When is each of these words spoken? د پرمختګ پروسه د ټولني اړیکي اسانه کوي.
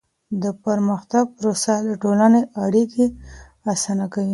د 0.41 0.43
پرمختګ 0.63 1.25
پروسه 1.37 1.73
د 1.87 1.89
ټولني 2.01 2.41
اړیکي 2.65 3.05
اسانه 3.73 4.05
کوي. 4.13 4.29